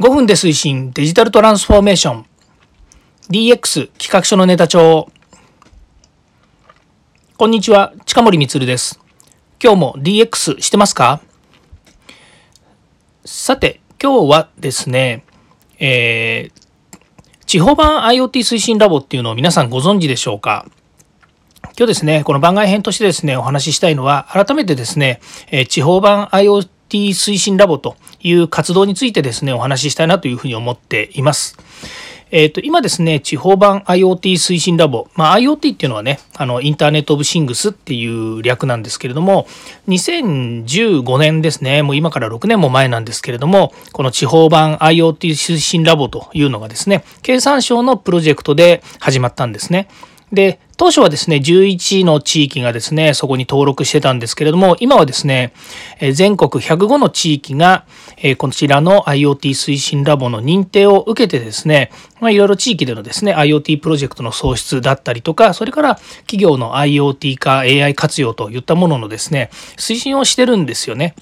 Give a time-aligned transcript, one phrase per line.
[0.00, 2.26] 5分で推進デジタルトランスフォーメーション。
[3.28, 5.10] DX 企画書のネタ帳。
[7.36, 8.98] こんにちは近森光です。
[9.62, 11.20] 今日も DX してますか？
[13.26, 15.22] さて今日はですね、
[15.78, 20.64] えー、地方版 IoT 推進ラボっていうのを皆さんご存知でしょうか？
[21.76, 25.20] 今日ですね、この番外編としてですね、お話ししたいのは、改めてですね、
[25.50, 31.56] え地方版 IoT 推進ラボという活動についてですね、お話ししたいなというふうに思っています。
[32.32, 35.08] えっ、ー、と、今ですね、地方版 IoT 推進ラボ。
[35.16, 39.48] まあ、IoT っていうのはね、あの、インターネットオブシングスっていう略なんですけれども、
[39.88, 49.88] 2015年ですね、もう今から6年も前なんですけれども、この地方版 IoT 推進ラボというのがですね、経産省のプロジェクトで始まったんですね。
[50.32, 55.52] で、当初はですね、11の地域がですね、そこに登録してたんですけれども、今はですね、
[56.14, 57.84] 全国105の地域が、
[58.38, 71.14] こちらの IoT 推進ラボの認定を受けてですね、ま、いろいろ地域でのですね、IoT プロジェクトの創出だったりとか、それから企業の IoT 化、AI 活用といったもののですね、推進をしてるんですよね。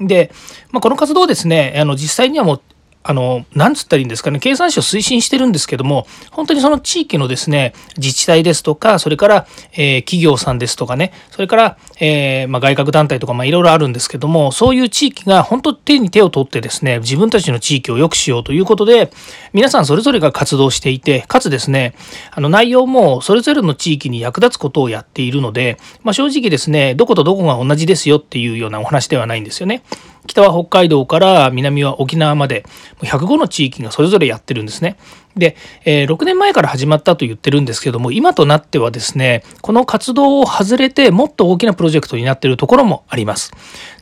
[0.00, 0.32] で、
[0.72, 2.60] まあ、この活動ですね、あの実際にはもう
[3.08, 19.12] あの、なんつったらいいんですかね、経産省推進してるんですけども、本当にその地域のですね、自治体ですとか、それから、えー、企業さんですとかね、それから、えー、まあ、外郭団体とか、まあ、いろいろあるんですけども、そういう地域が本当手に手を取ってですね、自分たちの地域を良くしようということで、
[19.52, 21.94] 皆さんそれぞれが活動していて、かつですね、
[22.32, 29.84] あの内容もそれぞれの地域に役立つことをやっているので、まあ、正直ですね、どことどこが同じですよっていうようなお話ではないんですよね。
[30.26, 32.64] 北は北海道から南は沖縄まで
[33.00, 34.96] 105の地域がそれぞれやってるんですね。
[35.36, 43.52] で、え、6年前から始まったと言ってるんですけども今となってはですねこの活動を外れてもっと大きなプロジェクトになっているところもあります。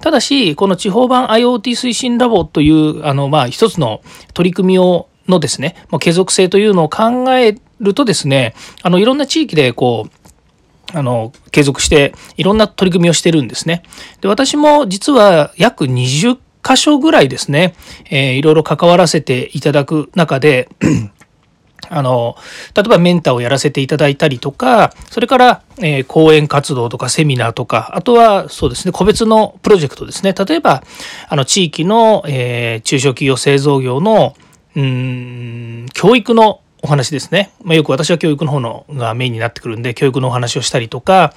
[0.00, 4.00] ただしこの地方版 IoT 推進ラボというあのまあ一つの
[4.32, 10.23] 取り組みをのですね、継続性というのを考えるとですねあのいろんな地域でこう
[10.94, 13.82] あの、継続していろんな取り組みをしてるんですね。
[14.20, 17.74] で、私も実は約20箇所ぐらいですね、
[18.10, 20.68] えー、いろいろ関わらせていただく中で
[21.90, 22.36] あの、
[22.74, 30.32] 例えばメンターをやらせていただいたりとか、それから、えー、講演活動とかセミナーとか、あとはそうですね、個別のプロジェクトですね。
[30.32, 30.82] 例えば、
[31.28, 34.34] あの、地域の、えー、中小企業製造業の、
[34.76, 37.50] うん、教育のお話ですね。
[37.62, 41.32] まあ、よく私は教育の方のがメインになってくるんで、教育のお話をしたりとか、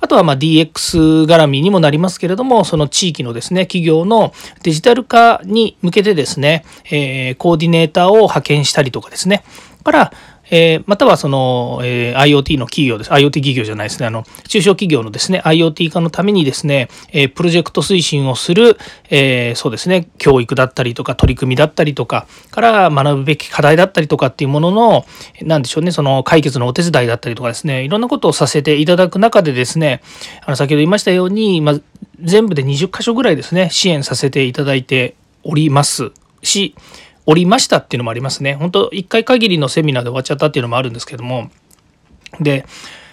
[0.00, 9.42] あとはま DX 絡みにもなりますけれども、その地域のですね、企業のデジタル化に向けてですね、えー、コーディネーターを派遣したりとかですね、
[9.82, 10.12] から、
[10.50, 13.10] えー、またはその、えー、IoT の企業です。
[13.10, 14.06] IoT 企業じゃないですね。
[14.06, 18.76] あの、中小企業のですね、IoT 化のためにですね、えー、プロジェクト推進をする、
[19.10, 25.06] えそうですね、教育だったりとか、取り組みだったりとか、から学ぶべき課題だったりとかっていうものの、
[25.42, 30.02] なんでしょうね、その解決のお手伝いだったりとかですね、いろんなことをさせていただく中でですね、
[30.44, 31.80] あの、先ほど言いましたように、まあ、
[32.20, 35.14] 全部で20箇所ぐらいですね、支援させていただいて
[35.44, 36.10] おります
[36.42, 36.74] し、
[37.26, 38.54] おりましたっていうのもありますね。
[38.54, 41.50] 本当1回限りのセミナーで終わっちゃったっていうのもあるんですけども。
[42.40, 42.64] で、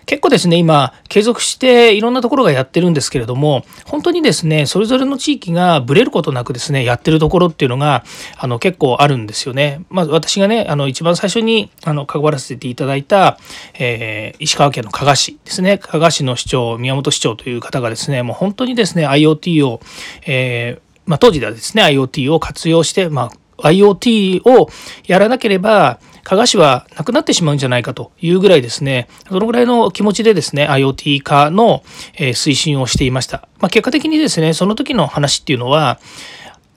[0.10, 8.04] 結構ですね、今、継続していろんなところがやってるんですけれども、本当にですね、それぞれの地域がブレることなくですね、やってるところっていうのが、
[8.36, 9.84] あの、結構あるんですよね。
[9.92, 13.38] まず私がね、あの、一番最初に、あの、関わらせていただいた、
[13.78, 19.80] えー、石川県の加賀市ですね、加賀市の市長、宮本市長という方がですね、もう本当にですね、IoT を、
[20.26, 23.32] えー、まあ、当時ではですね、IoT を活用して、まあ、
[23.64, 24.70] IoT を
[25.06, 31.84] やらなければ加賀市はなくなってしまうんじゃないかというぐらいですね、そのぐらいの気持ちでですね、IoT 化の
[32.14, 33.48] 推進をしていました。
[33.60, 36.00] まあ、結果的にですね、その時の話っていうのは、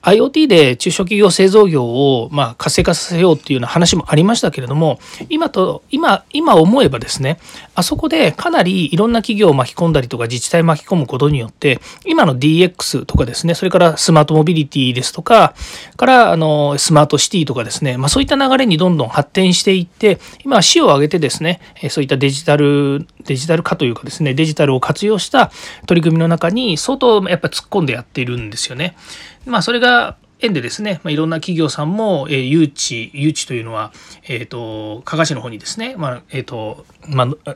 [0.03, 4.99] IoT で中小企業製造業をまあ活性化させようっていうような話もありましたけれども
[5.29, 7.39] 今と今今思えばですね
[7.75, 15.55] あそこでかなりいろんな企業を巻き込んだりとか自治体巻き込むことによって今の DX とかですねそれからスマートモビリティですとか
[15.95, 25.51] からあのスマートシティとかですね、まあ、そういった流れにどんどん発展していって今は市を挙げてですねそういったデジタルデジタル化というかですねデジタルを活用した
[25.85, 28.95] 取り組みの中に相当やっぱ突っ込んでやっているんですよね。
[29.45, 33.91] まあ、それが縁でですね、まあ、いろんな企業さんも、えー、誘致、誘致というのは、
[34.27, 37.55] えっ、ー、と、加賀市の方にですね、まあ、えっ、ー、と、まあ、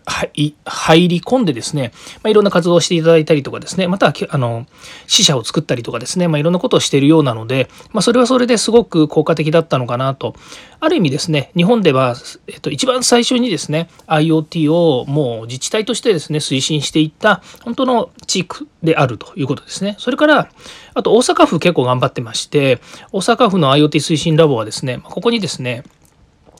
[0.65, 1.91] 入り込んでですね、
[2.23, 4.65] まあ、いろんな活動をしていただいたりとかですね、また、あの、
[5.07, 10.35] 死者を作ったりとかですね、まあ、いろんなことをしているようなので、まあ、それはそれですごく効果的だったのかなと。
[10.79, 12.15] ある意味ですね、日本では、
[12.47, 19.95] えっと、一番最初にですね、IoT をもう自治体としてですね、推進していった、本当の地域であるということですね。
[19.97, 20.49] それから、
[20.93, 22.76] あと大阪府結構頑張ってまして、
[23.11, 25.83] 大阪府の IoT 推進ラボはですね、ここにですね、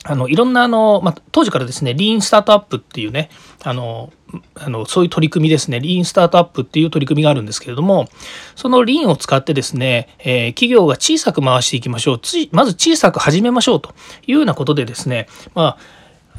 [0.04, 3.30] あのいろんなあの、まあ、当時からですね、リーンスタートアップっていうね、
[3.64, 4.12] あの
[4.56, 8.08] あのそういう取り組みですね、リーンスタートアップっていう取り組みがあるんですけれども、
[8.56, 12.22] そのリーンを使ってですね、えー、企業が小さく回していきましょう、
[12.52, 13.94] まず小さく始めましょうと
[14.26, 15.78] いうようなことでですね、ま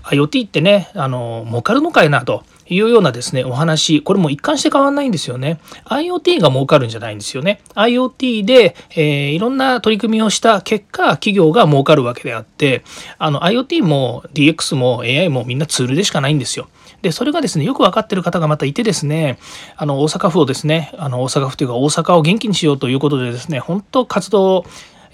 [0.03, 2.45] あ、IoT ってね、あの儲かるのかいなと。
[2.71, 5.59] いうようなですね、お話、これも一貫して変わんないんですよね。
[5.87, 7.61] IoT が儲かるんじゃないんですよね。
[7.75, 12.83] IoT で、えー、いろんな取り組みをした結果、企業が儲かるわけであって、
[13.19, 16.69] あの IoT も DX も AI もみんなツールでしかないんですよ。
[17.03, 19.39] で、それがですね、よく分かってる方がまたいてですね、
[19.77, 24.67] あの、大阪府をですね、あの、大阪府というか大阪を元気にしようということでですね、本当活動を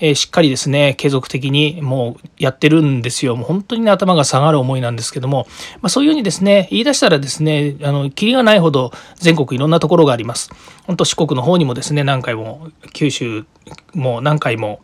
[0.07, 3.37] えしっかりですね、継続的にもうやってるんですよ。
[3.37, 5.47] もう本当に、ね、頭が下がる思いなんですけども、
[5.81, 10.51] まあ、そういうふうにですね、言い出したらですね、あの、キリがないほど全国いろんなところがあります。
[10.87, 13.47] 本当四国の方にもですね、何回も、九州
[13.95, 14.83] も何回も、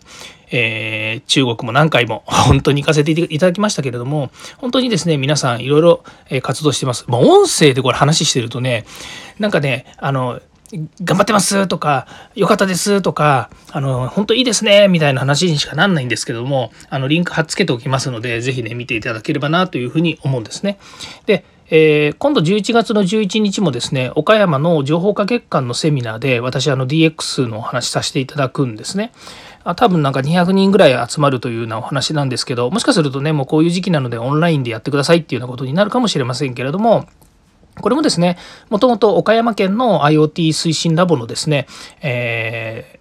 [0.52, 6.02] えー、中国も何回も本当に行かせていただきましたけれども、本当にですね、皆さんいろいろ
[6.42, 7.04] 活動してます。
[7.08, 8.84] まあ、音声でこれ話してるとね、
[9.38, 10.40] なんかね、あの、
[11.02, 20.78] 頑張ってますとか、良かったですとか、あの、本当いいですねみたいな話にしかなんないんですけども、あの、リンク貼っつけておきますので、是非ね、見ていただければなというふうに思うんですね。
[21.26, 29.12] で、えー、今度11月の11日もですね、岡山の情報化月間のセミナーで、私、あの、DX のお話しさせていただくんですね。
[29.62, 37.06] あ多分なんか200人ぐらい集まるというようなお話なんですけど、もしかするとね、もうこういう時期なのでオンラインでやってくださいっていうようなことになるかもしれませんけれども、
[37.80, 38.38] これもですね、
[38.68, 41.66] もともと岡山県の IoT 推進ラボのですね、
[42.02, 42.99] えー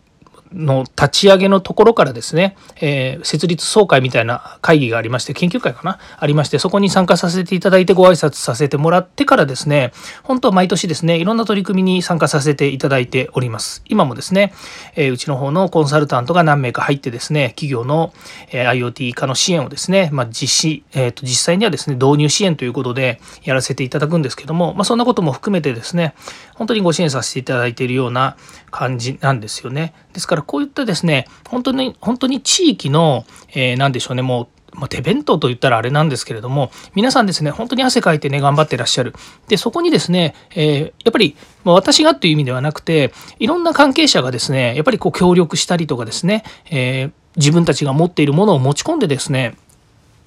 [0.54, 6.00] の立ち上げのところからですね、えー、設立総会みたいな会議がありまして、研究会かな？
[6.18, 9.92] ありまして、そこに参加させていただいてご挨拶させてもらってからですね、
[10.24, 13.84] 本当は毎年ですね、いろんな取り組みに参加させていただいております。
[13.88, 14.54] 今もですね、
[14.96, 18.14] えー、うちの方のコンサルタントが何名か入ってですね、企業の、
[18.52, 26.16] えー、IoT 化の支援をですね、まあ、実施、えーと、実際にはですね、導入支援ということでやらせていただくんですけども、まあ、そんなことも含めてですね、
[26.56, 28.36] 本当にご支援させていただいているような
[28.72, 29.94] 感じなんですよね。
[30.14, 39.14] ですからこういったですね本当に本当に地域の、えー、何でしょうねもうま手弁当と言ったらあれなんですけれども皆さんですね本当に汗かいてね頑張ってらっしゃる。
[39.48, 49.56] でそこにですね、えー、やっぱり私がという意味ではなくていろんな関係者がですねやっぱりこう協力したりとかですね、えー、自分たちが持っているものを持ち込んでですね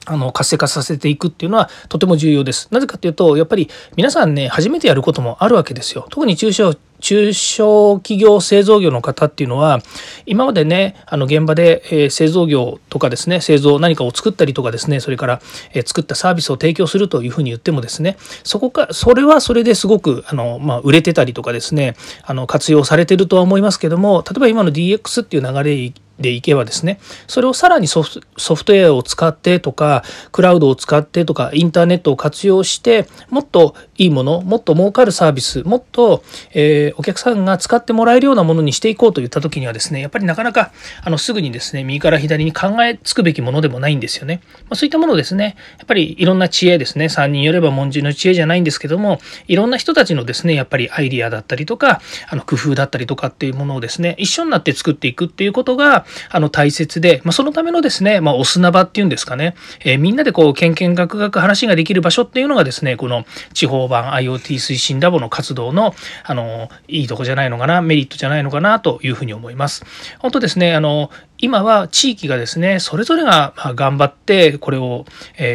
[0.07, 2.69] あの活性化させていくっていうのはとても重要です。
[2.71, 6.07] なぜかっていうとやっぱり皆さんね初めてやることもあるわけですよ。
[6.11, 9.81] 特に中小中小企業製造業の方っていうのは
[10.25, 15.41] 今までねあの現場で、え製造業とかですね製造何かを作ったりとかですねそれから、
[15.75, 28.21] え作ったサービスを提供するというふうに言ってもですねそこかそれはそれですごくあの、まあ、売れてたりとかですねあの活用されてるとは思いますけども例えば今の DX っていう流れでいけばですねそれをさらにソフ
[28.65, 36.23] トウェアを使ってとかクラウドを使ってとかインターネットを活用してもっといいものもっと儲かるサービスもっと、
[36.53, 40.73] えー、お客さんが使ってもらえるようなものにしていこうといった時にはですねやっぱりなかなか
[41.05, 49.19] あのすぐにですね右から左に考えつくべきものでもないんですよね、まあ、そういったものですねやっぱりいろんな知恵ですね3人よれば文字の知恵じゃないんですけども
[49.49, 65.95] いろんな人たちのですねやっぱりアイディアだったりとかあの工夫だったりとかっていうものをですね一緒になって作っていくっていうことがあの大切で、まあ、そのためのですね、まあ、お砂場っていうんですかね、えー、みんなでこう、けんけんがくがく話ができる場所っていうのがですね、この地方版 IoT 推進ラボの活動の、
[66.25, 69.85] あの、いいとこじゃないのかな、メリットじゃないのかなというふうに思います。
[70.19, 71.11] 本当ですね、あの、
[71.45, 75.05] 今は地域がですね、それぞれが頑張ってこれを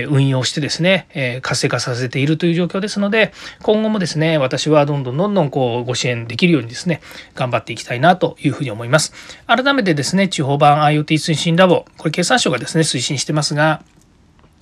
[0.09, 3.31] 運用してですね、活性化させているという状況ですので、
[3.63, 6.99] 今後もですね、私はどんどんどんどんこうご支援できるようにですね、
[7.35, 9.13] 頑張っていきたいなというふうに思います。
[9.47, 13.81] 改めてですね、地方版 IoT 推進ラボ、これ経産省がですね、推進してますが、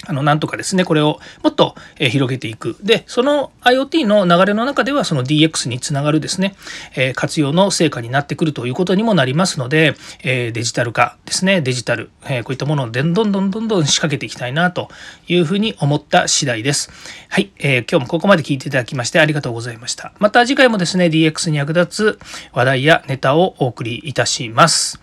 [0.07, 2.75] あの、なんとかですね、これをもっと広げていく。
[2.81, 6.55] で、その IoT の流れの中では、その DX につながるですね、
[6.95, 14.89] え活用の成果になってくるということにもなりますので、えデジタル化ですね、デジタル、えこういったものをどんどんどんどんどん仕掛けていきたいなと
[15.27, 16.91] いうふうに思った次第です。
[17.29, 20.13] はい、え、今日もここまで聞いていただきましてありがとうございました。
[20.19, 22.19] また次回もですね、DX に役立つ
[22.53, 24.99] 話題やネタをお送りいたします。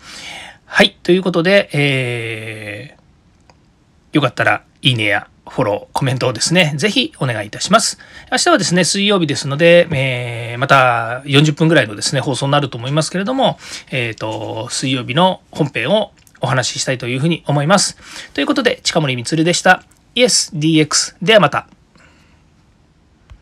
[0.65, 7.97] はい、ということで、えー、よかったらいいねやフォロー、コメントをですね、ぜひお願いいたします。
[8.31, 13.57] 明日はですね、水曜日ですので、えー、また40分ぐらいのですね、放送になると思いますけれども、
[13.91, 16.11] えっ、ー、と、水曜日の本編を
[16.41, 17.97] お話ししたいというふうに思います。
[18.33, 19.83] ということで、近森光でした。
[20.15, 21.15] Yes, DX。
[21.21, 21.72] ではまた。